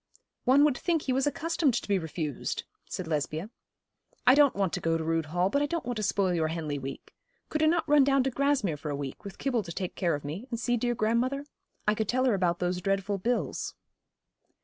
'One 0.45 0.63
would 0.63 0.75
think 0.75 1.03
he 1.03 1.13
was 1.13 1.27
accustomed 1.27 1.75
to 1.75 1.87
be 1.87 1.99
refused,' 1.99 2.63
said 2.89 3.05
Lesbia. 3.07 3.51
'I 4.25 4.33
don't 4.33 4.55
want 4.55 4.73
to 4.73 4.79
go 4.81 4.97
to 4.97 5.03
Rood 5.03 5.27
Hall, 5.27 5.47
but 5.47 5.61
I 5.61 5.67
don't 5.67 5.85
want 5.85 5.97
to 5.97 6.01
spoil 6.01 6.33
your 6.33 6.47
Henley 6.47 6.79
week. 6.79 7.13
Could 7.49 7.61
not 7.69 7.83
I 7.87 7.91
run 7.91 8.03
down 8.03 8.23
to 8.23 8.31
Grasmere 8.31 8.77
for 8.79 8.89
a 8.89 8.95
week, 8.95 9.23
with 9.23 9.37
Kibble 9.37 9.61
to 9.61 9.71
take 9.71 9.93
care 9.93 10.15
of 10.15 10.25
me, 10.25 10.47
and 10.49 10.59
see 10.59 10.75
dear 10.75 10.95
grandmother? 10.95 11.45
I 11.87 11.93
could 11.93 12.09
tell 12.09 12.25
her 12.25 12.33
about 12.33 12.57
those 12.57 12.81
dreadful 12.81 13.19
bills.' 13.19 13.75